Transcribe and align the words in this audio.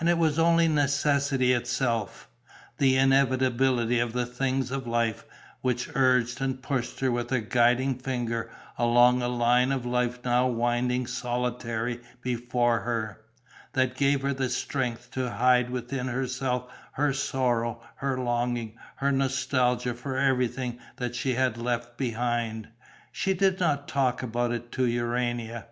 And 0.00 0.08
it 0.08 0.16
was 0.16 0.38
only 0.38 0.66
necessity 0.66 1.52
itself 1.52 2.26
the 2.78 2.96
inevitability 2.96 3.98
of 3.98 4.14
the 4.14 4.24
things 4.24 4.70
of 4.70 4.86
life, 4.86 5.26
which 5.60 5.90
urged 5.94 6.40
and 6.40 6.62
pushed 6.62 7.00
her 7.00 7.12
with 7.12 7.30
a 7.32 7.42
guiding 7.42 7.98
finger 7.98 8.50
along 8.78 9.20
a 9.20 9.28
line 9.28 9.70
of 9.70 9.84
life 9.84 10.20
now 10.24 10.46
winding 10.46 11.06
solitary 11.06 12.00
before 12.22 12.80
her 12.80 13.20
that 13.74 13.94
gave 13.94 14.22
her 14.22 14.32
the 14.32 14.48
strength 14.48 15.10
to 15.10 15.32
hide 15.32 15.68
within 15.68 16.06
herself 16.08 16.72
her 16.92 17.12
sorrow, 17.12 17.82
her 17.96 18.18
longing, 18.18 18.74
her 18.96 19.12
nostalgia 19.12 19.92
for 19.92 20.16
everything 20.16 20.78
that 20.96 21.14
she 21.14 21.34
had 21.34 21.58
left 21.58 21.98
behind. 21.98 22.68
She 23.12 23.34
did 23.34 23.60
not 23.60 23.86
talk 23.86 24.22
about 24.22 24.50
it 24.50 24.72
to 24.72 24.86
Urania. 24.86 25.66